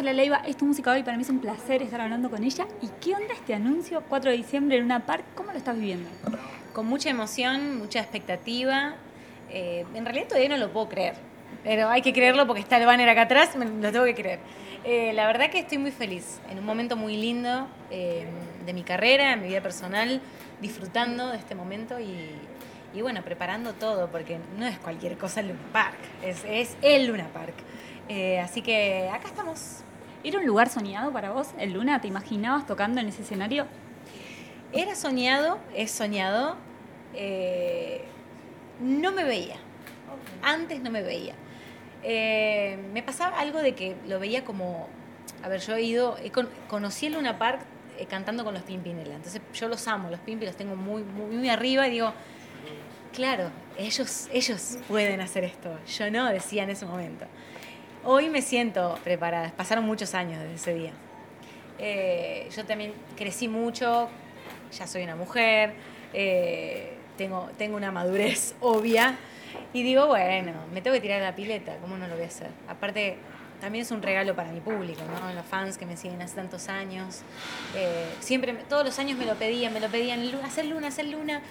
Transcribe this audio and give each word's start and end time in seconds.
Ángela 0.00 0.14
Leiva 0.14 0.40
es 0.46 0.56
tu 0.56 0.64
música 0.64 0.92
hoy, 0.92 1.02
para 1.02 1.18
mí 1.18 1.24
es 1.24 1.28
un 1.28 1.40
placer 1.40 1.82
estar 1.82 2.00
hablando 2.00 2.30
con 2.30 2.42
ella. 2.42 2.66
¿Y 2.80 2.88
qué 3.02 3.14
onda 3.14 3.34
este 3.34 3.52
anuncio 3.52 4.02
4 4.08 4.30
de 4.30 4.36
diciembre 4.38 4.78
en 4.78 4.84
una 4.84 5.04
park? 5.04 5.24
¿Cómo 5.34 5.52
lo 5.52 5.58
estás 5.58 5.76
viviendo? 5.76 6.08
Con 6.72 6.86
mucha 6.86 7.10
emoción, 7.10 7.76
mucha 7.76 8.00
expectativa. 8.00 8.94
Eh, 9.50 9.84
en 9.94 10.06
realidad 10.06 10.28
todavía 10.28 10.48
no 10.48 10.56
lo 10.56 10.72
puedo 10.72 10.88
creer, 10.88 11.16
pero 11.64 11.90
hay 11.90 12.00
que 12.00 12.14
creerlo 12.14 12.46
porque 12.46 12.62
está 12.62 12.78
el 12.78 12.86
banner 12.86 13.10
acá 13.10 13.22
atrás, 13.22 13.56
me, 13.56 13.66
lo 13.66 13.92
tengo 13.92 14.06
que 14.06 14.14
creer. 14.14 14.38
Eh, 14.84 15.12
la 15.12 15.26
verdad 15.26 15.50
que 15.50 15.58
estoy 15.58 15.76
muy 15.76 15.90
feliz, 15.90 16.40
en 16.50 16.58
un 16.58 16.64
momento 16.64 16.96
muy 16.96 17.18
lindo 17.18 17.68
eh, 17.90 18.24
de 18.64 18.72
mi 18.72 18.84
carrera, 18.84 19.32
de 19.32 19.36
mi 19.36 19.48
vida 19.48 19.60
personal, 19.60 20.22
disfrutando 20.62 21.28
de 21.28 21.36
este 21.36 21.54
momento 21.54 22.00
y, 22.00 22.30
y, 22.94 23.02
bueno, 23.02 23.20
preparando 23.20 23.74
todo, 23.74 24.10
porque 24.10 24.38
no 24.58 24.66
es 24.66 24.78
cualquier 24.78 25.18
cosa 25.18 25.40
el 25.40 25.48
Luna 25.48 25.60
Park, 25.74 25.98
es, 26.24 26.42
es 26.48 26.76
el 26.80 27.06
Luna 27.06 27.28
Park. 27.34 27.52
así 28.42 28.62
que 28.62 29.10
acá 29.12 29.28
estamos. 29.28 29.84
¿Era 30.22 30.38
un 30.38 30.46
lugar 30.46 30.68
soñado 30.68 31.12
para 31.12 31.30
vos, 31.30 31.48
el 31.58 31.72
Luna? 31.72 32.00
¿Te 32.00 32.08
imaginabas 32.08 32.66
tocando 32.66 33.00
en 33.00 33.08
ese 33.08 33.22
escenario? 33.22 33.66
Era 34.72 34.94
soñado, 34.94 35.58
es 35.74 35.90
soñado. 35.90 36.56
no 38.80 39.12
me 39.12 39.24
veía. 39.24 39.56
Antes 40.42 40.80
no 40.80 40.90
me 40.90 41.02
veía. 41.02 41.34
Eh, 42.02 42.78
me 42.92 43.02
pasaba 43.02 43.38
algo 43.38 43.60
de 43.60 43.74
que 43.74 43.96
lo 44.06 44.18
veía 44.18 44.44
como, 44.44 44.88
a 45.42 45.48
ver, 45.48 45.60
yo 45.60 45.76
he 45.76 45.82
ido, 45.82 46.16
conocí 46.68 47.06
el 47.06 47.14
Luna 47.14 47.38
Park 47.38 47.60
eh, 47.98 48.06
cantando 48.06 48.42
con 48.42 48.54
los 48.54 48.62
Pimpinela, 48.62 49.16
entonces 49.16 49.42
yo 49.52 49.68
los 49.68 49.86
amo, 49.86 50.08
los 50.08 50.20
Pimpi 50.20 50.46
los 50.46 50.56
tengo 50.56 50.76
muy, 50.76 51.02
muy, 51.02 51.36
muy 51.36 51.50
arriba 51.50 51.86
y 51.88 51.90
digo, 51.90 52.14
claro, 53.12 53.50
ellos, 53.76 54.28
ellos 54.32 54.78
pueden 54.88 55.20
hacer 55.20 55.44
esto, 55.44 55.78
yo 55.86 56.10
no, 56.10 56.26
decía 56.30 56.62
en 56.62 56.70
ese 56.70 56.86
momento. 56.86 57.26
Hoy 58.02 58.30
me 58.30 58.40
siento 58.40 58.98
preparada, 59.04 59.52
pasaron 59.54 59.84
muchos 59.84 60.14
años 60.14 60.40
desde 60.40 60.54
ese 60.54 60.74
día. 60.74 60.92
Eh, 61.78 62.48
yo 62.56 62.64
también 62.64 62.94
crecí 63.14 63.46
mucho, 63.46 64.08
ya 64.72 64.86
soy 64.86 65.02
una 65.02 65.16
mujer, 65.16 65.74
tengo, 67.18 67.50
tengo 67.58 67.76
una 67.76 67.92
madurez 67.92 68.54
obvia. 68.60 69.18
Y 69.74 69.82
digo, 69.82 70.06
bueno, 70.06 70.52
me 70.72 70.80
tengo 70.80 70.94
que 70.94 71.02
tirar 71.02 71.20
la 71.20 71.34
pileta, 71.34 71.76
¿cómo 71.82 71.98
no 71.98 72.08
lo 72.08 72.14
voy 72.14 72.24
a 72.24 72.28
hacer? 72.28 72.48
Aparte, 72.68 73.18
también 73.60 73.82
es 73.82 73.90
un 73.90 74.00
regalo 74.00 74.34
para 74.34 74.50
mi 74.50 74.60
público, 74.60 75.02
¿no? 75.04 75.34
Los 75.34 75.44
fans 75.44 75.76
que 75.76 75.84
me 75.84 75.98
siguen 75.98 76.22
hace 76.22 76.36
tantos 76.36 76.70
años. 76.70 77.20
Eh, 77.76 78.06
siempre, 78.20 78.54
todos 78.68 78.84
los 78.84 78.98
años 78.98 79.18
me 79.18 79.26
lo 79.26 79.34
pedían, 79.34 79.74
me 79.74 79.80
lo 79.80 79.88
pedían, 79.88 80.22
hacer 80.42 80.64
luna, 80.64 80.88
hacer 80.88 81.06
luna. 81.06 81.42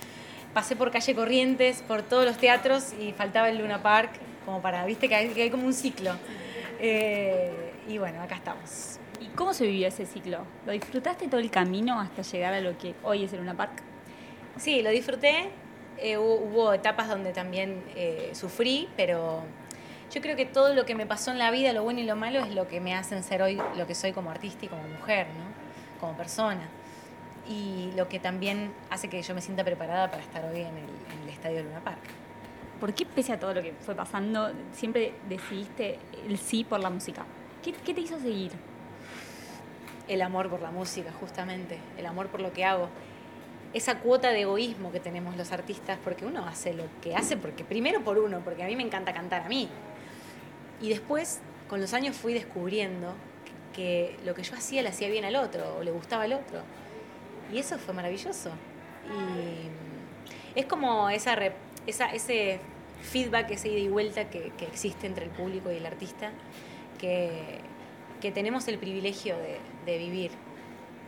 Pasé 0.56 0.76
por 0.76 0.90
calle 0.90 1.14
Corrientes, 1.14 1.84
por 1.84 2.02
todos 2.02 2.26
los 2.26 2.38
teatros 2.38 2.94
y 3.00 3.14
faltaba 3.14 3.50
el 3.50 3.60
Luna 3.60 3.84
Park, 3.84 4.10
como 4.50 4.64
para, 4.64 4.84
viste 4.86 5.08
que 5.08 5.16
hay, 5.16 5.50
como 5.52 5.66
un 5.66 5.74
ciclo. 5.74 6.12
Eh, 6.80 7.52
y 7.88 8.00
bueno, 8.00 8.20
acá 8.20 8.36
estamos. 8.36 9.00
¿Y 9.22 9.28
cómo 9.28 9.54
se 9.54 9.68
vivió 9.68 9.88
ese 9.88 10.08
ciclo? 10.08 10.40
¿Lo 10.66 10.72
disfrutaste 10.72 11.28
todo 11.28 11.40
el 11.40 11.52
camino 11.52 12.00
hasta 12.00 12.24
llegar 12.24 12.56
a 12.56 12.62
lo 12.62 12.76
que 12.76 12.96
hoy 13.04 13.26
es 13.26 13.34
el 13.34 13.40
Luna 13.40 13.56
Park? 13.56 13.84
Sí, 14.58 14.82
lo 14.82 14.90
disfruté. 14.90 15.52
Eh, 16.00 16.18
hubo, 16.18 16.74
etapas 16.74 17.10
donde 17.10 17.32
también 17.32 17.84
eh, 17.96 18.32
sufrí, 18.34 18.90
pero 18.98 19.44
yo 20.12 20.20
creo 20.20 20.36
que 20.36 20.46
todo 20.46 20.74
lo 20.74 20.86
que 20.86 20.96
me 20.96 21.06
pasó 21.06 21.30
en 21.30 21.38
la 21.38 21.52
vida, 21.52 21.72
lo 21.74 21.84
bueno 21.84 22.00
y 22.00 22.06
lo 22.06 22.16
malo, 22.16 22.40
es 22.40 22.56
lo 22.56 22.68
que 22.68 22.80
me 22.80 22.96
hacen 22.96 23.22
ser 23.22 23.44
hoy 23.44 23.62
lo 23.76 23.86
que 23.86 23.94
soy 23.94 24.14
como 24.14 24.32
artista 24.32 24.66
y 24.66 24.68
como 24.68 24.82
mujer, 24.88 25.28
¿no? 25.28 26.00
como 26.00 26.18
persona. 26.18 26.68
Y 27.48 27.92
lo 27.96 28.08
que 28.08 28.20
también 28.20 28.72
hace 28.90 29.10
que 29.10 29.22
yo 29.22 29.36
me 29.36 29.42
sienta 29.42 29.64
preparada 29.64 30.10
para 30.10 30.24
estar 30.24 30.44
hoy 30.46 30.62
en 30.62 30.76
el, 30.78 30.90
en 31.14 31.24
el 31.24 31.30
Estadio 31.30 31.62
Luna 31.62 31.82
Park. 31.84 32.29
¿Por 32.80 32.94
qué, 32.94 33.06
pese 33.06 33.34
a 33.34 33.40
todo 33.40 33.54
lo 33.54 33.62
que 33.62 33.74
fue 33.74 33.96
pasando, 33.96 34.52
siempre 34.72 35.14
decidiste 35.28 36.00
el 36.28 36.38
sí 36.38 36.64
por 36.64 36.80
la 36.80 36.90
música? 36.90 37.26
¿Qué, 37.62 37.74
¿Qué, 37.74 37.94
te 37.94 38.02
hizo 38.02 38.20
seguir? 38.20 38.52
El 40.08 40.22
amor 40.22 40.50
por 40.50 40.62
la 40.62 40.72
música, 40.72 41.12
justamente, 41.20 41.78
el 41.98 42.06
amor 42.06 42.28
por 42.28 42.40
lo 42.40 42.54
que 42.54 42.64
hago 42.66 42.90
esa 43.74 44.00
cuota 44.00 44.30
de 44.30 44.42
egoísmo 44.42 44.92
que 44.92 45.00
tenemos 45.00 45.38
los 45.38 45.52
artistas, 45.52 46.00
porque 46.04 46.26
uno 46.26 46.46
hace 46.48 46.74
lo 46.74 46.86
que 47.02 47.16
hace, 47.16 47.38
porque 47.38 47.64
primero 47.64 48.02
por 48.04 48.18
uno, 48.18 48.42
porque 48.44 48.64
a 48.64 48.68
mí 48.68 48.76
me 48.76 48.84
encanta 48.84 49.14
cantar 49.14 49.44
a 49.44 49.50
mí. 49.50 49.70
Y 50.82 50.90
después, 50.90 51.40
con 51.68 51.80
los 51.80 51.94
años 51.94 52.16
fui 52.16 52.34
descubriendo 52.34 53.14
que 53.74 54.18
lo 54.26 54.34
que 54.34 54.44
yo 54.44 54.56
hacía 54.56 54.82
le 54.82 54.90
hacía 54.90 55.10
bien 55.10 55.26
al 55.26 55.36
otro, 55.36 55.78
o 55.78 55.84
le 55.84 55.92
gustaba 55.92 56.24
al 56.24 56.34
otro. 56.34 56.62
Y 57.54 57.60
eso 57.60 57.78
fue 57.78 57.94
maravilloso. 57.94 58.50
Y 60.56 60.60
es 60.60 60.66
como 60.66 61.10
esa, 61.10 61.38
esa 61.90 62.06
ese 62.14 62.60
feedback, 63.02 63.52
ese 63.52 63.70
ida 63.70 63.80
y 63.80 63.88
vuelta 63.88 64.30
que, 64.30 64.52
existe 64.62 65.08
entre 65.08 65.26
el 65.26 65.32
público 65.32 65.72
y 65.72 65.78
el 65.78 65.86
artista, 65.86 66.32
que, 66.98 67.62
tenemos 68.34 68.68
el 68.68 68.78
privilegio 68.78 69.38
de, 69.38 69.58
de 69.86 69.98
vivir, 69.98 70.32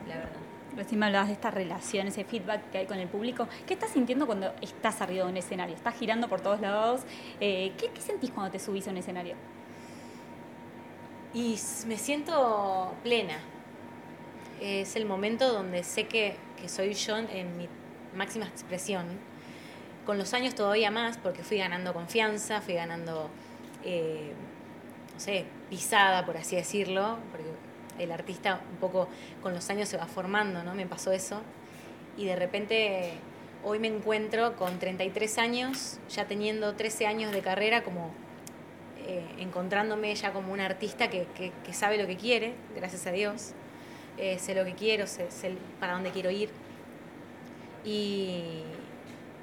la 0.08 0.16
verdad. 0.16 0.41
Recién 0.75 1.00
me 1.00 1.08
hablabas 1.08 1.28
de 1.28 1.34
esta 1.34 1.52
relación, 1.52 2.08
ese 2.08 2.24
feedback 2.24 2.72
que 2.72 2.78
hay 2.78 2.86
con 2.86 2.97
el 2.97 3.09
público. 3.09 3.47
¿Qué 3.68 3.74
estás 3.74 3.91
sintiendo 3.91 4.25
cuando 4.25 4.53
estás 4.62 5.02
arriba 5.02 5.25
de 5.25 5.31
un 5.31 5.38
escenario? 5.38 5.75
Estás 5.75 5.97
girando 5.97 6.30
por 6.30 6.40
todos 6.40 6.62
lados. 6.62 7.02
Eh, 7.41 7.74
¿qué, 7.78 7.90
sentís 8.00 8.31
cuando 8.31 8.52
te 8.52 8.59
subís 8.59 8.88
a 8.88 8.91
un 8.91 8.97
escenario? 8.97 9.36
Y 11.34 11.58
me 11.88 11.97
siento 11.97 12.94
plena. 13.03 13.38
Es 14.62 14.96
el 14.96 15.06
momento 15.06 15.52
donde 15.52 15.84
sé 15.84 16.08
que, 16.08 16.38
soy 16.68 16.94
yo 16.94 17.18
en 17.18 17.58
mi 17.58 17.68
máxima 18.16 18.46
expresión. 18.46 19.08
Con 20.06 20.17
los 20.17 20.34
años 20.34 20.56
todavía 20.56 20.91
más, 20.91 21.17
porque 21.17 21.44
fui 21.44 21.57
ganando 21.57 21.94
confianza, 21.94 22.62
fui 22.62 22.73
ganando, 22.73 23.29
eh, 23.84 24.31
no 25.13 25.19
sé, 25.19 25.45
pisada, 25.69 26.25
por 26.25 26.38
así 26.38 26.56
decirlo, 26.56 27.17
porque 27.31 27.47
el 28.00 28.11
artista 28.11 28.61
un 28.72 28.78
poco 28.78 29.07
con 29.41 29.53
los 29.53 29.69
años 29.69 29.90
se 29.90 29.97
va 29.97 30.07
formando, 30.07 30.63
¿no? 30.63 30.73
Me 30.73 30.88
pasó 30.88 31.11
eso. 31.11 31.41
Y 32.17 32.25
de 32.25 32.35
repente 32.35 33.13
hoy 33.63 33.79
me 33.79 33.88
encuentro 33.88 34.56
con 34.56 34.79
33 34.79 35.38
años, 35.38 36.00
ya 36.09 36.25
teniendo 36.25 36.75
13 36.75 37.06
años 37.06 37.31
de 37.31 37.41
carrera, 37.41 37.84
como 37.84 38.11
eh, 39.07 39.23
encontrándome 39.40 40.13
ya 40.16 40.31
como 40.34 40.53
una 40.53 40.66
artista 40.66 41.09
que, 41.09 41.28
sabe 41.72 41.97
lo 41.97 42.07
que 42.07 42.17
quiere, 42.17 42.53
gracias 42.75 43.06
a 43.07 43.11
Dios. 43.11 43.53
Eh, 44.17 44.38
sé 44.40 44.56
lo 44.56 44.66
que 44.66 44.73
quiero, 44.73 45.07
sé, 45.07 45.28
para 45.79 45.94
dónde 45.94 46.11
quiero 46.11 46.31
ir. 46.31 46.50
Y, 47.84 48.63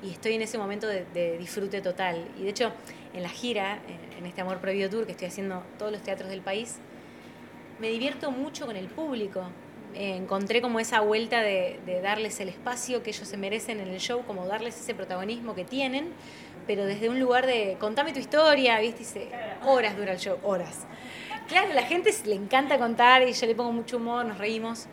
estoy 0.03 0.34
en 0.34 0.42
ese 0.42 0.59
momento 0.59 0.86
de, 0.86 1.36
disfrute 1.38 1.81
total. 1.81 2.28
Y 2.38 2.44
de 2.44 2.50
hecho, 2.50 2.72
en 3.12 3.22
la 3.22 3.28
gira, 3.28 3.78
en 4.19 4.26
este 4.26 4.41
Amor 4.41 4.59
Prohibido 4.59 4.91
Tour 4.91 5.06
que 5.06 5.12
estoy 5.12 5.28
haciendo 5.28 5.62
todos 5.78 5.92
los 5.92 6.03
teatros 6.03 6.31
del 6.31 6.41
país, 6.41 6.78
me 7.78 7.88
divierto 7.88 8.31
mucho 8.31 8.66
con 8.66 8.76
el 8.76 8.86
público. 8.86 9.42
Eh, 9.94 10.16
encontré 10.16 10.60
como 10.60 10.81
esa 10.81 11.00
vuelta 11.00 11.41
de, 11.41 11.81
darles 12.03 12.41
el 12.41 12.48
espacio 12.48 13.03
que 13.03 13.10
ellos 13.10 13.26
se 13.26 13.36
merecen 13.36 13.81
en 13.81 13.88
el 13.88 14.00
show, 14.00 14.22
como 14.26 14.47
darles 14.47 14.78
ese 14.78 14.94
protagonismo 14.94 15.54
que 15.54 15.64
tienen, 15.64 16.09
pero 16.66 16.84
desde 16.84 17.09
un 17.09 17.19
lugar 17.19 17.47
de 17.47 17.76
contame 17.80 18.12
tu 18.12 18.19
historia, 18.19 18.78
¿viste? 18.80 18.98
Dice, 18.98 19.30
horas 19.65 19.97
dura 19.97 20.12
el 20.12 20.19
show, 20.19 20.38
horas. 20.42 20.86
Claro, 21.48 21.70
a 21.70 21.75
la 21.75 21.82
gente 21.82 22.15
le 22.26 22.34
encanta 22.34 22.78
contar 22.78 23.26
y 23.26 23.32
yo 23.32 23.47
le 23.47 23.54
pongo 23.54 23.72
mucho 23.72 23.97
humor, 23.97 24.26
nos 24.26 24.36
reímos. 24.36 24.86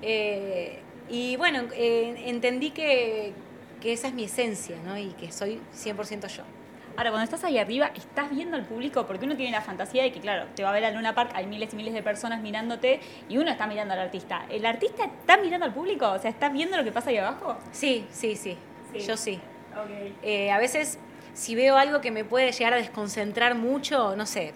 Eh, 0.00 0.78
y 1.10 1.36
bueno, 1.36 1.64
eh, 1.74 2.22
entendí 2.26 2.70
que, 2.70 3.34
que 3.80 3.92
esa 3.92 4.08
es 4.08 4.14
mi 4.14 4.24
esencia, 4.24 4.76
¿no? 4.84 4.96
Y 4.98 5.08
que 5.12 5.32
soy 5.32 5.60
100% 5.74 6.28
yo. 6.28 6.42
Ahora, 6.96 7.10
cuando 7.10 7.24
estás 7.24 7.44
ahí 7.44 7.56
arriba, 7.56 7.90
estás 7.94 8.30
viendo 8.30 8.56
al 8.56 8.64
público 8.64 9.06
porque 9.06 9.24
uno 9.24 9.36
tiene 9.36 9.52
la 9.52 9.62
fantasía 9.62 10.02
de 10.02 10.12
que, 10.12 10.20
claro, 10.20 10.46
te 10.54 10.62
va 10.62 10.70
a 10.70 10.72
ver 10.72 10.84
a 10.84 10.90
Luna 10.90 11.14
Park, 11.14 11.30
hay 11.34 11.46
miles 11.46 11.72
y 11.72 11.76
miles 11.76 11.94
de 11.94 12.02
personas 12.02 12.42
mirándote 12.42 13.00
y 13.28 13.38
uno 13.38 13.50
está 13.50 13.66
mirando 13.66 13.94
al 13.94 14.00
artista. 14.00 14.44
¿El 14.50 14.66
artista 14.66 15.04
está 15.04 15.38
mirando 15.38 15.66
al 15.66 15.72
público? 15.72 16.10
O 16.10 16.18
sea, 16.18 16.30
¿estás 16.30 16.52
viendo 16.52 16.76
lo 16.76 16.84
que 16.84 16.92
pasa 16.92 17.10
ahí 17.10 17.16
abajo? 17.16 17.56
Sí, 17.72 18.06
sí, 18.10 18.36
sí. 18.36 18.58
Yo 19.06 19.16
sí. 19.16 19.40
Eh, 20.22 20.50
a 20.50 20.58
veces, 20.58 20.98
si 21.32 21.54
veo 21.54 21.76
algo 21.76 22.00
que 22.00 22.10
me 22.10 22.24
puede 22.24 22.52
llegar 22.52 22.74
a 22.74 22.76
desconcentrar 22.76 23.54
mucho, 23.54 24.16
no 24.16 24.26
sé, 24.26 24.52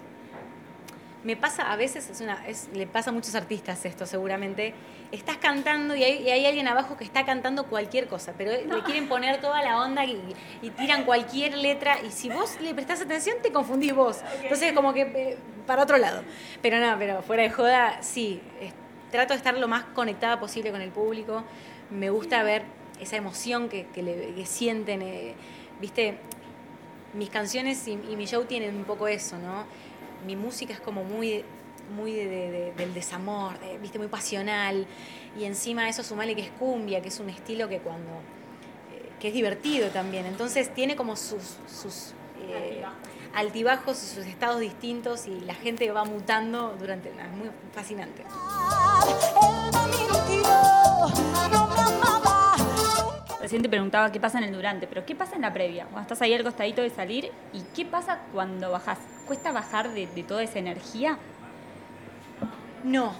me 1.25 1.35
pasa 1.35 1.71
a 1.71 1.75
veces, 1.75 2.07
es 2.07 2.21
una, 2.21 2.39
le 2.73 2.85
pasa 2.85 3.09
a 3.09 3.13
muchos 3.13 3.33
artistas 3.33 3.83
esto 3.83 4.05
seguramente, 4.05 4.75
estás 5.11 5.37
cantando 5.37 5.95
y 5.95 6.03
hay, 6.03 6.45
alguien 6.45 6.67
abajo 6.67 6.97
que 6.97 7.03
está 7.03 7.25
cantando 7.25 7.65
cualquier 7.65 8.07
cosa, 8.07 8.33
pero 8.37 8.51
le 8.51 8.83
quieren 8.83 9.09
poner 9.09 9.41
toda 9.41 9.63
la 9.63 9.81
onda 9.81 10.05
y, 10.05 10.21
tiran 10.77 11.03
cualquier 11.03 11.57
letra 11.57 11.97
y 12.05 12.11
si 12.11 12.29
vos 12.29 12.61
le 12.61 12.75
prestás 12.75 13.01
atención 13.01 13.37
te 13.41 13.51
confundís 13.51 13.95
vos. 13.95 14.19
Entonces 14.43 14.71
como 14.73 14.93
que 14.93 15.01
eh, 15.01 15.37
para 15.65 15.81
otro 15.81 15.97
lado. 15.97 16.21
Pero 16.61 16.79
no, 16.79 16.95
pero 16.99 17.23
fuera 17.23 17.41
de 17.41 17.49
joda, 17.49 18.03
sí, 18.03 18.39
trato 19.09 19.33
de 19.33 19.37
estar 19.37 19.57
lo 19.57 19.67
más 19.67 19.83
conectada 19.95 20.39
posible 20.39 20.69
con 20.69 20.81
el 20.81 20.91
público, 20.91 21.43
me 21.89 22.11
gusta 22.11 22.43
ver 22.43 22.63
esa 22.99 23.15
emoción 23.15 23.67
que, 23.67 23.87
le, 23.95 24.45
sienten, 24.45 25.01
eh, 25.01 25.33
viste, 25.81 26.19
mis 27.15 27.31
canciones 27.31 27.87
y, 27.87 27.93
y 27.93 28.15
mi 28.15 28.27
show 28.27 28.45
tienen 28.45 28.75
un 28.75 28.83
poco 28.83 29.07
eso, 29.07 29.39
¿no? 29.39 29.65
Mi 30.25 30.35
música 30.35 30.73
es 30.73 30.79
como 30.79 31.03
muy, 31.03 31.43
muy 31.95 32.13
del 32.13 32.93
desamor, 32.93 33.53
viste, 33.81 33.97
muy 33.97 34.07
pasional. 34.07 34.85
Y 35.37 35.45
encima 35.45 35.89
eso 35.89 36.03
sumale 36.03 36.35
que 36.35 36.41
es 36.41 36.51
cumbia, 36.51 37.01
que 37.01 37.09
es 37.09 37.19
un 37.19 37.29
estilo 37.29 37.67
que 37.67 37.79
cuando. 37.79 38.11
Eh, 38.93 39.09
que 39.19 39.29
es 39.29 39.33
divertido 39.33 39.89
también. 39.89 40.25
Entonces 40.25 40.73
tiene 40.73 40.95
como 40.95 41.15
sus, 41.15 41.57
sus 41.67 42.13
eh, 42.47 42.83
altibajos 43.33 44.01
y 44.01 44.07
sus 44.07 44.25
estados 44.25 44.59
distintos 44.59 45.27
y 45.27 45.41
la 45.41 45.55
gente 45.55 45.91
va 45.91 46.05
mutando 46.05 46.75
durante... 46.79 47.09
Es 47.09 47.31
muy 47.31 47.49
fascinante. 47.73 48.23
Recién 53.45 53.61
te 53.61 53.69
preguntaba 53.69 54.11
qué 54.11 54.19
pasa 54.19 54.39
en 54.39 54.45
el 54.45 54.53
durante, 54.53 54.87
pero 54.87 55.05
¿qué 55.05 55.13
pasa 55.13 55.35
en 55.35 55.43
la 55.43 55.53
previa? 55.53 55.83
Cuando 55.83 56.01
estás 56.01 56.19
ahí 56.23 56.33
al 56.33 56.41
costadito 56.43 56.81
de 56.81 56.89
salir, 56.89 57.31
¿y 57.53 57.61
qué 57.75 57.85
pasa 57.85 58.21
cuando 58.33 58.71
bajás? 58.71 58.97
¿Cuesta 59.27 59.51
bajar 59.51 59.91
de, 59.91 60.07
de 60.07 60.23
toda 60.23 60.41
esa 60.41 60.57
energía? 60.57 61.19
No, 62.83 63.13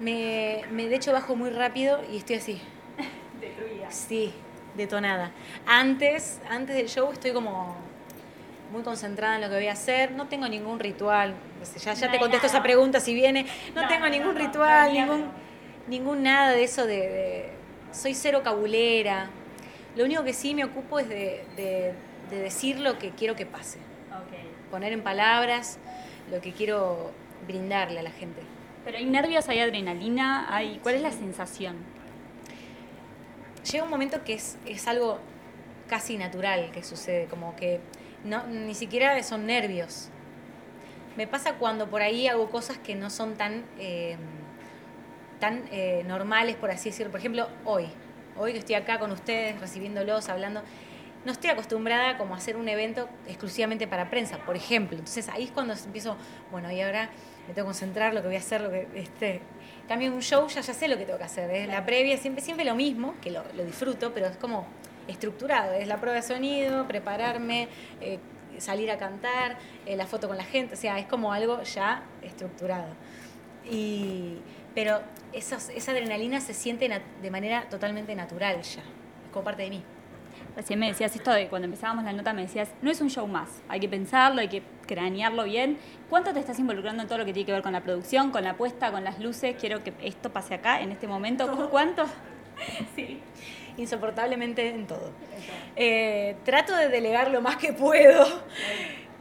me, 0.00 0.62
me 0.72 0.88
de 0.88 0.96
hecho 0.96 1.12
bajo 1.12 1.36
muy 1.36 1.50
rápido 1.50 2.00
y 2.12 2.16
estoy 2.16 2.34
así. 2.34 2.60
Destruida. 3.40 3.88
Sí, 3.92 4.34
detonada. 4.76 5.30
Antes, 5.66 6.40
antes 6.50 6.74
del 6.74 6.88
show 6.88 7.12
estoy 7.12 7.30
como 7.32 7.76
muy 8.72 8.82
concentrada 8.82 9.36
en 9.36 9.42
lo 9.42 9.48
que 9.50 9.54
voy 9.54 9.68
a 9.68 9.74
hacer. 9.74 10.10
No 10.10 10.26
tengo 10.26 10.48
ningún 10.48 10.80
ritual. 10.80 11.32
Ya, 11.84 11.94
ya 11.94 12.06
No 12.06 12.12
te 12.12 12.18
contesto 12.18 12.46
nada. 12.48 12.58
esa 12.58 12.62
pregunta 12.64 12.98
si 12.98 13.14
viene. 13.14 13.46
No, 13.76 13.82
No, 13.82 13.86
tengo 13.86 14.06
no, 14.06 14.10
ningún 14.10 14.34
ritual, 14.34 14.92
ningún, 14.92 15.26
ningún 15.86 16.24
nada 16.24 16.50
de 16.50 16.64
eso 16.64 16.86
de, 16.86 16.96
de- 16.96 17.52
Soy 17.92 18.14
cero 18.14 18.40
cabulera. 18.42 19.30
Lo 19.96 20.04
único 20.04 20.22
que 20.24 20.32
sí 20.32 20.54
me 20.54 20.64
ocupo 20.64 20.98
es 20.98 21.08
de, 21.08 21.44
de- 21.56 21.94
de 22.30 22.38
decir 22.38 22.78
lo 22.78 22.98
que 22.98 23.10
quiero 23.10 23.34
que 23.34 23.44
pase. 23.46 23.78
Poner 24.70 24.92
en 24.92 25.02
palabras 25.02 25.78
lo 26.30 26.40
que 26.40 26.52
quiero 26.52 27.10
brindarle 27.46 27.98
a 27.98 28.02
la 28.04 28.12
gente. 28.12 28.40
Pero 28.84 28.98
hay 28.98 29.04
nervios, 29.04 29.48
hay 29.48 29.58
adrenalina, 29.58 30.46
hay... 30.54 30.78
¿cuál 30.82 30.94
es 30.94 31.02
la 31.02 31.10
sensación? 31.10 31.76
llega 33.70 33.84
un 33.84 33.90
momento 33.90 34.24
que 34.24 34.34
es, 34.34 34.56
es 34.64 34.88
algo 34.88 35.18
casi 35.88 36.16
natural 36.16 36.70
que 36.72 36.82
sucede, 36.82 37.26
como 37.26 37.54
que 37.56 37.80
no, 38.24 38.46
ni 38.46 38.74
siquiera 38.74 39.20
son 39.22 39.46
nervios. 39.46 40.08
Me 41.16 41.26
pasa 41.26 41.54
cuando 41.54 41.88
por 41.88 42.00
ahí 42.00 42.26
hago 42.28 42.48
cosas 42.48 42.78
que 42.78 42.94
no 42.94 43.10
son 43.10 43.34
tan, 43.34 43.64
eh, 43.78 44.16
tan 45.40 45.64
eh, 45.72 46.04
normales, 46.06 46.56
por 46.56 46.70
así 46.70 46.90
decirlo. 46.90 47.10
Por 47.10 47.20
ejemplo, 47.20 47.48
hoy. 47.64 47.86
Hoy 48.36 48.52
que 48.52 48.58
estoy 48.58 48.74
acá 48.74 48.98
con 48.98 49.10
ustedes, 49.10 49.60
recibiéndolos, 49.60 50.28
hablando. 50.28 50.62
No 51.24 51.32
estoy 51.32 51.50
acostumbrada 51.50 52.16
como 52.16 52.34
a 52.34 52.38
hacer 52.38 52.56
un 52.56 52.68
evento 52.68 53.08
exclusivamente 53.26 53.86
para 53.86 54.08
prensa, 54.08 54.38
por 54.38 54.56
ejemplo. 54.56 54.96
Entonces 54.96 55.28
ahí 55.28 55.44
es 55.44 55.50
cuando 55.50 55.74
empiezo, 55.74 56.16
bueno, 56.50 56.70
y 56.70 56.80
ahora 56.80 57.10
me 57.46 57.54
tengo 57.54 57.66
que 57.66 57.72
concentrar, 57.72 58.14
lo 58.14 58.22
que 58.22 58.28
voy 58.28 58.36
a 58.36 58.40
hacer, 58.40 58.62
lo 58.62 58.70
que... 58.70 58.88
Este, 58.94 59.40
cambio, 59.86 60.12
un 60.12 60.22
show 60.22 60.46
ya, 60.48 60.60
ya 60.60 60.72
sé 60.72 60.88
lo 60.88 60.96
que 60.96 61.04
tengo 61.04 61.18
que 61.18 61.24
hacer. 61.24 61.50
Es 61.50 61.68
la 61.68 61.84
previa, 61.84 62.16
siempre, 62.16 62.42
siempre 62.42 62.64
lo 62.64 62.74
mismo, 62.74 63.14
que 63.20 63.30
lo, 63.30 63.44
lo 63.54 63.64
disfruto, 63.64 64.14
pero 64.14 64.26
es 64.26 64.36
como 64.36 64.66
estructurado. 65.08 65.72
Es 65.74 65.88
la 65.88 65.98
prueba 65.98 66.16
de 66.16 66.22
sonido, 66.22 66.86
prepararme, 66.86 67.68
eh, 68.00 68.18
salir 68.58 68.90
a 68.90 68.98
cantar, 68.98 69.58
eh, 69.86 69.96
la 69.96 70.06
foto 70.06 70.28
con 70.28 70.36
la 70.36 70.44
gente. 70.44 70.74
O 70.74 70.78
sea, 70.78 70.98
es 70.98 71.06
como 71.06 71.32
algo 71.32 71.62
ya 71.62 72.02
estructurado. 72.22 72.94
Y, 73.68 74.38
pero 74.74 75.00
esa 75.32 75.92
adrenalina 75.92 76.40
se 76.40 76.54
siente 76.54 76.88
de 77.22 77.30
manera 77.30 77.68
totalmente 77.68 78.14
natural 78.14 78.62
ya. 78.62 78.80
Es 78.80 79.30
como 79.32 79.44
parte 79.44 79.62
de 79.62 79.70
mí. 79.70 79.82
Recién 80.56 80.78
me 80.78 80.88
decías 80.88 81.14
esto 81.14 81.30
de 81.30 81.48
cuando 81.48 81.66
empezábamos 81.66 82.04
la 82.04 82.12
nota, 82.12 82.32
me 82.32 82.42
decías, 82.42 82.70
no 82.82 82.90
es 82.90 83.00
un 83.00 83.08
show 83.08 83.26
más, 83.26 83.48
hay 83.68 83.78
que 83.78 83.88
pensarlo, 83.88 84.40
hay 84.40 84.48
que 84.48 84.62
cranearlo 84.86 85.44
bien. 85.44 85.78
¿Cuánto 86.08 86.32
te 86.32 86.40
estás 86.40 86.58
involucrando 86.58 87.02
en 87.02 87.08
todo 87.08 87.18
lo 87.18 87.24
que 87.24 87.32
tiene 87.32 87.46
que 87.46 87.52
ver 87.52 87.62
con 87.62 87.72
la 87.72 87.82
producción, 87.82 88.30
con 88.30 88.42
la 88.42 88.56
puesta, 88.56 88.90
con 88.90 89.04
las 89.04 89.20
luces? 89.20 89.54
Quiero 89.58 89.84
que 89.84 89.92
esto 90.02 90.30
pase 90.30 90.54
acá, 90.54 90.80
en 90.80 90.92
este 90.92 91.06
momento. 91.06 91.68
¿Cuánto? 91.70 92.04
Sí. 92.94 93.18
insoportablemente 93.78 94.68
en 94.68 94.86
todo. 94.86 95.12
Eh, 95.76 96.36
trato 96.44 96.76
de 96.76 96.90
delegar 96.90 97.30
lo 97.30 97.40
más 97.40 97.56
que 97.56 97.72
puedo. 97.72 98.26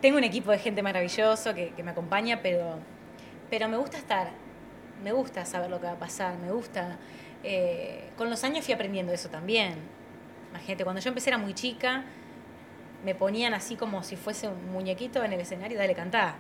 Tengo 0.02 0.18
un 0.18 0.26
equipo 0.26 0.52
de 0.52 0.60
gente 0.60 0.84
maravilloso 0.84 1.54
que, 1.54 1.70
que 1.70 1.82
me 1.82 1.92
acompaña, 1.92 2.42
pero, 2.42 2.80
pero 3.50 3.70
me 3.70 3.78
gusta 3.78 3.98
estar, 3.98 4.32
me 5.04 5.12
gusta 5.12 5.46
saber 5.46 5.70
lo 5.70 5.80
que 5.80 5.86
va 5.88 5.94
a 5.94 6.00
pasar, 6.00 6.38
me 6.38 6.52
gusta. 6.52 6.98
eh, 7.44 8.10
con 8.18 8.30
los 8.30 8.44
años 8.44 8.66
fui 8.66 8.74
aprendiendo 8.74 9.14
eso 9.14 9.30
también. 9.30 9.76
Imagínate, 10.50 10.84
cuando 10.84 11.02
yo 11.02 11.10
empecé 11.10 11.30
era 11.30 11.38
muy 11.38 11.54
chica, 11.54 12.04
me 13.06 13.16
ponían 13.16 13.54
así 13.54 13.76
como 13.78 14.04
si 14.04 14.16
fuese 14.18 14.48
un 14.50 14.72
muñequito 14.74 15.24
en 15.24 15.32
el 15.34 15.40
escenario, 15.40 15.78
dale, 15.78 15.96
cantá. 15.96 16.36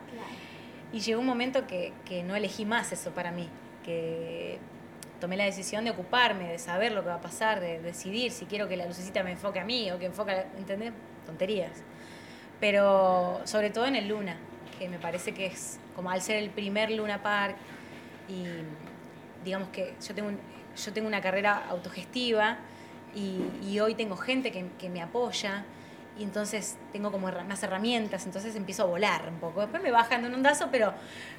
Y 0.91 0.99
llegó 0.99 1.21
un 1.21 1.25
momento 1.27 1.67
que, 1.67 1.93
que 2.05 2.23
no 2.23 2.35
elegí 2.35 2.65
más 2.65 2.91
eso 2.91 3.11
para 3.11 3.31
mí, 3.31 3.47
que 3.85 4.57
tomé 5.21 5.37
la 5.37 5.45
decisión 5.45 5.85
de 5.85 5.91
ocuparme, 5.91 6.49
de 6.49 6.59
saber 6.59 6.91
lo 6.91 7.01
que 7.03 7.09
va 7.09 7.15
a 7.15 7.21
pasar, 7.21 7.59
de 7.61 7.79
decidir 7.79 8.31
si 8.31 8.45
quiero 8.45 8.67
que 8.67 8.75
la 8.75 8.85
lucecita 8.85 9.23
me 9.23 9.31
enfoque 9.31 9.59
a 9.59 9.65
mí 9.65 9.89
o 9.91 9.99
que 9.99 10.07
enfoque, 10.07 10.31
a- 10.31 10.45
¿entendés? 10.57 10.91
Tonterías. 11.25 11.71
Pero 12.59 13.39
sobre 13.45 13.69
todo 13.69 13.85
en 13.85 13.95
el 13.95 14.07
Luna, 14.07 14.35
que 14.77 14.89
me 14.89 14.99
parece 14.99 15.33
que 15.33 15.45
es 15.45 15.79
como 15.95 16.09
al 16.09 16.21
ser 16.21 16.37
el 16.37 16.49
primer 16.49 16.89
Luna 16.91 17.21
Park 17.21 17.55
y 18.29 18.45
digamos 19.43 19.69
que 19.69 19.95
yo 20.05 20.13
tengo, 20.15 20.29
un- 20.29 20.39
yo 20.77 20.93
tengo 20.93 21.07
una 21.07 21.21
carrera 21.21 21.65
autogestiva 21.69 22.57
y, 23.15 23.41
y 23.67 23.79
hoy 23.79 23.95
tengo 23.95 24.15
gente 24.15 24.51
que, 24.51 24.65
que 24.77 24.89
me 24.89 25.01
apoya 25.01 25.63
y 26.17 26.23
entonces 26.23 26.77
tengo 26.91 27.11
como 27.11 27.31
más 27.47 27.63
herramientas, 27.63 28.25
entonces 28.25 28.55
empiezo 28.55 28.83
a 28.83 28.85
volar 28.87 29.27
un 29.29 29.39
poco. 29.39 29.61
Después 29.61 29.81
me 29.81 29.89
bajan 29.91 30.21
de 30.21 30.27
un 30.27 30.35
ondazo, 30.35 30.67
pero, 30.71 30.93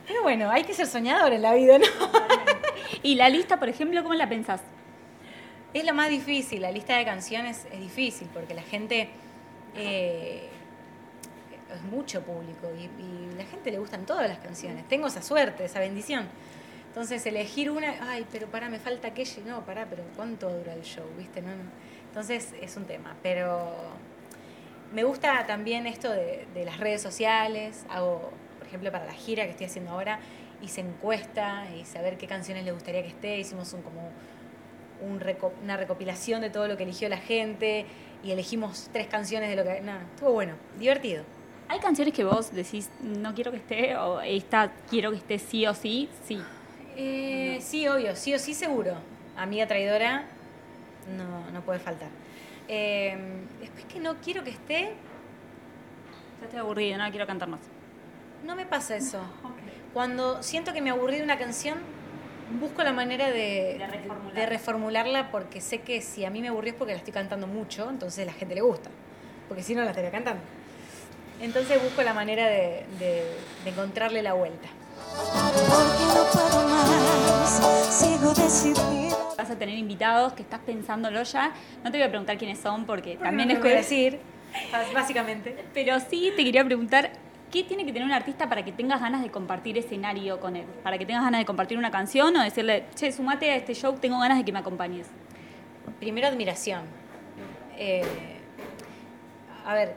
pero 0.07 0.23
bueno, 0.23 0.51
hay 0.51 0.65
que 0.65 0.73
ser 0.75 0.87
soñador 0.87 1.33
en 1.33 1.43
la 1.43 1.55
vida, 1.55 1.79
¿no? 1.79 1.85
Y 3.03 3.15
la 3.15 3.29
lista, 3.29 3.59
por 3.59 3.69
ejemplo, 3.69 4.03
¿cómo 4.03 4.15
la 4.15 4.29
pensás? 4.29 4.61
Es 5.73 5.85
lo 5.85 5.95
más 5.95 6.09
difícil, 6.11 6.63
la 6.63 6.73
lista 6.73 6.97
de 6.97 7.05
canciones 7.05 7.67
es 7.73 7.79
difícil 7.81 8.29
porque 8.35 8.53
la 8.55 8.63
gente 8.63 9.09
eh, 9.77 10.49
es 11.75 11.83
mucho 11.93 12.23
público 12.23 12.69
y, 12.77 12.85
y 13.01 13.31
la 13.37 13.45
gente 13.45 13.71
le 13.71 13.79
gustan 13.79 14.05
todas 14.07 14.29
las 14.29 14.39
canciones. 14.39 14.89
Tengo 14.89 15.07
esa 15.07 15.23
suerte, 15.23 15.65
esa 15.65 15.79
bendición. 15.79 16.27
Entonces 16.91 17.25
elegir 17.25 17.71
una, 17.71 17.95
ay, 18.11 18.27
pero 18.33 18.49
pará, 18.49 18.69
me 18.69 18.81
falta 18.81 19.09
aquella, 19.09 19.43
no, 19.47 19.65
pará, 19.65 19.87
pero 19.89 20.03
¿cuánto 20.17 20.51
dura 20.51 20.75
el 20.75 20.83
show? 20.83 21.05
¿Viste? 21.17 21.41
No. 21.41 21.51
Entonces 22.09 22.53
es 22.61 22.77
un 22.77 22.85
tema, 22.85 23.17
pero 23.23 23.73
me 24.93 25.05
gusta 25.05 25.47
también 25.47 25.87
esto 25.87 26.11
de, 26.11 26.49
de 26.53 26.65
las 26.65 26.79
redes 26.79 27.01
sociales, 27.01 27.85
hago, 27.89 28.33
por 28.59 28.67
ejemplo, 28.67 28.91
para 28.91 29.05
la 29.07 29.13
gira 29.13 29.45
que 29.45 29.51
estoy 29.51 29.67
haciendo 29.67 29.93
ahora, 29.93 30.19
hice 30.63 30.81
encuesta 30.81 31.65
y 31.79 31.85
saber 31.85 32.19
qué 32.19 32.27
canciones 32.27 32.65
le 32.65 32.73
gustaría 32.73 33.03
que 33.03 33.09
esté, 33.09 33.39
hicimos 33.39 33.73
un 33.73 33.83
como 33.83 34.11
un 35.01 35.21
reco- 35.21 35.53
una 35.63 35.77
recopilación 35.77 36.41
de 36.41 36.51
todo 36.51 36.67
lo 36.67 36.77
que 36.77 36.83
eligió 36.83 37.09
la 37.09 37.17
gente 37.19 37.87
y 38.25 38.33
elegimos 38.33 38.91
tres 38.93 39.07
canciones 39.07 39.49
de 39.49 39.57
lo 39.57 39.63
que... 39.63 39.81
Nada, 39.81 40.03
estuvo 40.15 40.33
bueno, 40.33 40.55
divertido. 40.79 41.25
¿Hay 41.69 41.79
canciones 41.79 42.13
que 42.13 42.25
vos 42.25 42.53
decís, 42.53 42.91
no 43.01 43.33
quiero 43.33 43.53
que 43.53 43.59
esté, 43.59 43.97
o 43.97 44.21
esta 44.21 44.73
quiero 44.91 45.13
que 45.13 45.19
esté 45.19 45.39
sí 45.39 45.65
o 45.67 45.73
sí? 45.73 46.09
Sí. 46.27 46.43
Eh, 46.97 47.59
Sí, 47.63 47.87
obvio, 47.89 48.15
sí 48.17 48.35
o 48.35 48.39
sí 48.39 48.55
seguro. 48.55 48.95
Amiga 49.37 49.67
traidora, 49.67 50.25
no, 51.17 51.51
no 51.53 51.61
puede 51.63 51.79
faltar. 51.79 52.09
Eh, 52.69 53.17
después 53.61 53.85
que 53.87 54.01
no 54.01 54.17
quiero 54.17 54.45
que 54.45 54.51
esté, 54.51 54.93
Ya 56.41 56.45
estoy 56.47 56.59
aburrida, 56.61 56.97
no 56.99 57.11
quiero 57.11 57.27
cantar 57.27 57.49
más. 57.49 57.61
no 58.45 58.55
me 58.57 58.67
pasa 58.67 58.97
eso. 58.97 59.21
Cuando 59.93 60.43
siento 60.43 60.73
que 60.73 60.81
me 60.81 60.91
aburrí 60.91 61.17
de 61.17 61.23
una 61.25 61.37
canción, 61.39 61.79
busco 62.61 62.83
la 62.85 62.93
manera 62.93 63.29
de, 63.31 63.77
De 63.79 63.87
reformular. 63.87 64.35
de 64.35 64.47
reformularla 64.47 65.31
porque 65.31 65.61
sé 65.61 65.81
que 65.81 66.01
si 66.01 66.25
a 66.25 66.31
mí 66.31 66.41
me 66.41 66.49
aburrió 66.49 66.73
es 66.73 66.79
porque 66.79 66.93
la 66.93 66.99
estoy 66.99 67.13
cantando 67.13 67.47
mucho, 67.47 67.89
entonces 67.91 68.23
a 68.23 68.27
la 68.27 68.33
gente 68.33 68.55
le 68.55 68.61
gusta. 68.61 68.89
Porque 69.49 69.63
si 69.65 69.75
no, 69.75 69.83
la 69.83 69.91
estaría 69.91 70.11
cantando. 70.13 70.43
Entonces 71.41 71.83
busco 71.83 72.03
la 72.03 72.13
manera 72.15 72.47
de, 72.47 72.85
de- 72.99 73.35
de 73.65 73.71
encontrarle 73.71 74.23
la 74.23 74.35
vuelta. 74.35 74.69
Porque 75.17 76.05
no 76.05 76.25
puedo 76.33 76.69
más, 76.69 76.80
sigo 77.51 78.33
decidida. 78.35 79.17
Vas 79.37 79.51
a 79.51 79.57
tener 79.57 79.77
invitados 79.77 80.33
que 80.35 80.43
estás 80.43 80.61
pensándolo 80.61 81.23
ya. 81.23 81.53
No 81.83 81.91
te 81.91 81.99
voy 81.99 82.07
a 82.07 82.09
preguntar 82.09 82.39
quiénes 82.39 82.59
son 82.59 82.85
porque 82.85 83.17
también 83.17 83.49
no 83.49 83.55
es 83.55 83.61
te 83.61 83.69
voy 83.69 83.73
a 83.73 83.77
decir, 83.77 84.21
básicamente. 84.95 85.57
Pero 85.75 85.99
sí 86.01 86.33
te 86.37 86.45
quería 86.45 86.65
preguntar, 86.65 87.11
¿qué 87.51 87.65
tiene 87.65 87.85
que 87.85 87.93
tener 87.93 88.07
un 88.07 88.13
artista 88.13 88.49
para 88.49 88.65
que 88.65 88.73
tengas 88.73 89.01
ganas 89.01 89.23
de 89.23 89.31
compartir 89.31 89.77
escenario 89.79 90.39
con 90.41 90.57
él? 90.57 90.67
Para 90.83 90.99
que 90.99 91.07
tengas 91.07 91.25
ganas 91.25 91.41
de 91.41 91.47
compartir 91.47 91.79
una 91.79 91.91
canción 91.91 92.37
o 92.37 92.43
decirle, 92.43 92.85
che, 92.95 93.11
sumate 93.13 93.51
a 93.51 93.57
este 93.57 93.75
show, 93.75 93.97
tengo 93.99 94.19
ganas 94.21 94.39
de 94.39 94.45
que 94.45 94.53
me 94.53 94.59
acompañes. 94.59 95.09
Primero 95.99 96.29
admiración. 96.29 96.83
Eh, 97.77 98.03
a 99.67 99.75
ver, 99.75 99.97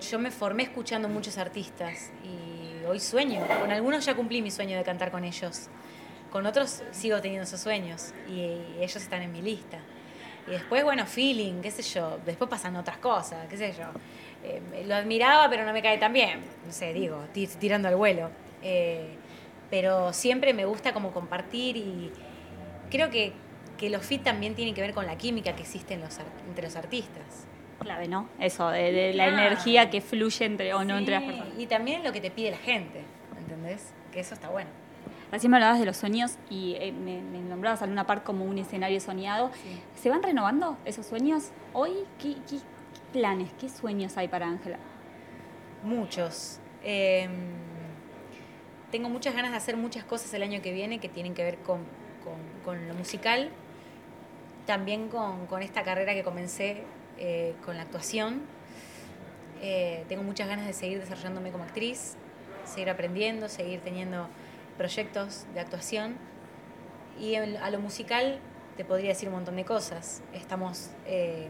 yo 0.00 0.18
me 0.18 0.30
formé 0.30 0.64
escuchando 0.64 1.08
muchos 1.08 1.38
artistas 1.38 2.10
y 2.24 2.84
hoy 2.86 3.00
sueño. 3.00 3.42
Con 3.60 3.70
algunos 3.70 4.04
ya 4.04 4.14
cumplí 4.14 4.42
mi 4.42 4.50
sueño 4.50 4.76
de 4.76 4.84
cantar 4.84 5.10
con 5.10 5.24
ellos. 5.24 5.68
Con 6.30 6.46
otros 6.46 6.82
sigo 6.90 7.20
teniendo 7.20 7.44
esos 7.44 7.60
sueños 7.60 8.12
y 8.28 8.42
ellos 8.80 8.96
están 8.96 9.22
en 9.22 9.32
mi 9.32 9.40
lista. 9.42 9.78
Y 10.46 10.50
después, 10.52 10.82
bueno, 10.84 11.04
feeling, 11.06 11.60
qué 11.60 11.70
sé 11.70 11.82
yo. 11.82 12.18
Después 12.24 12.48
pasan 12.50 12.76
otras 12.76 12.98
cosas, 12.98 13.46
qué 13.48 13.56
sé 13.56 13.72
yo. 13.76 13.84
Eh, 14.44 14.84
lo 14.86 14.94
admiraba, 14.94 15.48
pero 15.50 15.64
no 15.64 15.72
me 15.72 15.82
cae 15.82 15.98
tan 15.98 16.12
bien. 16.12 16.40
No 16.66 16.72
sé, 16.72 16.92
digo, 16.92 17.24
ti- 17.32 17.46
tirando 17.46 17.88
al 17.88 17.96
vuelo. 17.96 18.30
Eh, 18.62 19.08
pero 19.70 20.12
siempre 20.12 20.54
me 20.54 20.64
gusta 20.64 20.92
como 20.94 21.12
compartir 21.12 21.76
y 21.76 22.10
creo 22.90 23.10
que, 23.10 23.32
que 23.76 23.90
los 23.90 24.04
fit 24.04 24.22
también 24.22 24.54
tienen 24.54 24.74
que 24.74 24.80
ver 24.80 24.94
con 24.94 25.04
la 25.06 25.16
química 25.18 25.54
que 25.54 25.62
existe 25.62 25.94
en 25.94 26.00
los 26.00 26.18
entre 26.48 26.64
los 26.64 26.76
artistas. 26.76 27.46
Clave, 27.80 28.08
¿no? 28.08 28.28
Eso, 28.40 28.68
de, 28.70 28.90
de 28.92 29.14
la 29.14 29.28
energía 29.28 29.88
que 29.90 30.00
fluye 30.00 30.44
entre 30.46 30.72
o 30.74 30.82
no 30.84 30.96
entre 30.98 31.14
las 31.14 31.22
personas. 31.22 31.48
Y 31.58 31.66
también 31.66 32.02
lo 32.02 32.12
que 32.12 32.20
te 32.20 32.30
pide 32.30 32.50
la 32.50 32.56
gente, 32.58 33.02
¿entendés? 33.38 33.92
Que 34.12 34.20
eso 34.20 34.34
está 34.34 34.48
bueno. 34.48 34.70
Recién 35.30 35.50
me 35.50 35.58
hablabas 35.58 35.78
de 35.78 35.84
los 35.84 35.96
sueños 35.96 36.38
y 36.48 36.74
eh, 36.80 36.90
me, 36.92 37.20
me 37.20 37.38
nombrabas 37.40 37.82
a 37.82 37.86
Luna 37.86 38.06
Park 38.06 38.24
como 38.24 38.44
un 38.44 38.56
escenario 38.58 38.98
soñado. 39.00 39.50
Sí. 39.62 39.80
¿Se 40.00 40.08
van 40.10 40.22
renovando 40.22 40.78
esos 40.86 41.04
sueños? 41.06 41.50
Hoy, 41.74 41.92
¿qué, 42.18 42.36
planes, 43.12 43.50
qué 43.60 43.68
sueños 43.68 44.16
hay 44.16 44.28
para 44.28 44.46
Ángela? 44.46 44.78
Muchos. 45.82 46.60
Eh, 46.82 47.28
tengo 48.90 49.10
muchas 49.10 49.34
ganas 49.34 49.50
de 49.50 49.58
hacer 49.58 49.76
muchas 49.76 50.04
cosas 50.04 50.32
el 50.32 50.42
año 50.42 50.62
que 50.62 50.72
viene 50.72 50.98
que 50.98 51.10
tienen 51.10 51.34
que 51.34 51.44
ver 51.44 51.58
con, 51.58 51.80
con- 52.24 52.62
con 52.64 52.88
lo 52.88 52.94
musical, 52.94 53.50
también 54.66 55.08
con, 55.08 55.46
con 55.46 55.62
esta 55.62 55.82
carrera 55.82 56.14
que 56.14 56.22
comencé 56.22 56.84
eh, 57.18 57.54
con 57.66 57.76
la 57.76 57.82
actuación. 57.82 58.40
Eh, 59.60 60.04
tengo 60.08 60.22
muchas 60.22 60.48
ganas 60.48 60.66
de 60.66 60.72
seguir 60.72 61.00
desarrollándome 61.00 61.50
como 61.50 61.64
actriz, 61.64 62.16
seguir 62.64 62.88
aprendiendo, 62.88 63.48
seguir 63.50 63.80
teniendo 63.80 64.26
proyectos 64.78 65.44
de 65.52 65.60
actuación. 65.60 66.16
Y 67.20 67.34
a 67.34 67.70
lo 67.70 67.80
musical 67.80 68.38
te 68.76 68.84
podría 68.84 69.08
decir 69.08 69.28
un 69.28 69.34
montón 69.34 69.56
de 69.56 69.64
cosas. 69.64 70.22
Estamos 70.32 70.90
eh, 71.06 71.48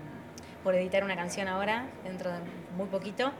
por 0.64 0.75
editar 0.75 1.04
una 1.04 1.14
canción 1.14 1.47
ahora, 1.47 1.87
dentro 2.02 2.32
de 2.32 2.38
muy 2.76 2.87
poquito. 2.88 3.30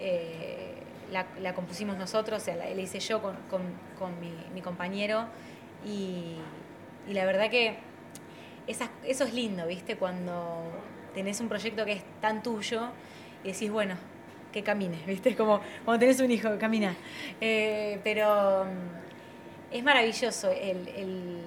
Eh, 0.00 0.74
la, 1.12 1.24
la 1.40 1.54
compusimos 1.54 1.96
nosotros, 1.96 2.42
o 2.42 2.44
sea, 2.44 2.56
la, 2.56 2.68
hice 2.70 3.00
yo 3.00 3.22
con, 3.22 3.36
con- 3.48 4.20
mi, 4.20 4.60
compañero. 4.60 5.26
Y, 5.86 6.36
y 7.08 7.14
la 7.14 7.24
verdad 7.24 7.48
que 7.48 7.76
eso 8.66 9.24
es 9.24 9.32
lindo, 9.32 9.66
¿viste? 9.66 9.96
Cuando 9.96 10.64
tenés 11.14 11.40
un 11.40 11.48
proyecto 11.48 11.84
que 11.84 11.92
es 11.92 12.02
tan 12.20 12.42
tuyo 12.42 12.88
y 13.44 13.52
decís, 13.52 13.70
bueno, 13.70 13.94
que 14.52 14.62
camine, 14.62 14.98
¿viste? 15.06 15.36
Como 15.36 15.60
cuando 15.84 16.00
tenés 16.00 16.20
un 16.20 16.30
hijo, 16.30 16.58
camina. 16.58 16.94
Eh, 17.40 18.00
pero 18.02 18.66
es 19.70 19.84
maravilloso 19.84 20.50
el, 20.50 20.88
el, 20.88 21.38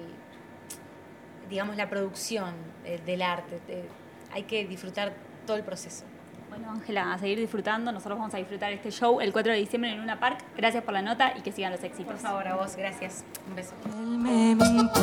digamos, 1.48 1.76
la 1.76 1.88
producción 1.88 2.54
eh, 2.84 3.00
del 3.04 3.22
arte. 3.22 3.60
Eh, 3.68 3.88
hay 4.32 4.44
que 4.44 4.66
disfrutar 4.66 5.12
todo 5.46 5.56
el 5.56 5.64
proceso. 5.64 6.04
Bueno, 6.48 6.70
Ángela, 6.70 7.14
a 7.14 7.18
seguir 7.18 7.38
disfrutando. 7.38 7.92
Nosotros 7.92 8.18
vamos 8.18 8.34
a 8.34 8.38
disfrutar 8.38 8.72
este 8.72 8.90
show 8.90 9.20
el 9.20 9.32
4 9.32 9.52
de 9.52 9.58
diciembre 9.58 9.90
en 9.90 9.98
Luna 9.98 10.20
Park. 10.20 10.44
Gracias 10.56 10.84
por 10.84 10.92
la 10.92 11.00
nota 11.00 11.32
y 11.36 11.40
que 11.40 11.50
sigan 11.50 11.72
los 11.72 11.82
éxitos. 11.82 12.12
Por 12.12 12.20
favor, 12.20 12.46
a 12.46 12.56
vos, 12.56 12.76
gracias. 12.76 13.24
Un 13.48 13.56
beso. 13.56 13.74
Él 13.86 14.18
me 14.18 14.54
mintió, 14.54 15.02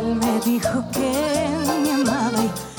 él 0.00 0.14
me 0.16 0.40
dijo 0.40 0.84
que 0.92 1.48
me 1.82 1.92
amaba 1.92 2.42
y 2.42 2.73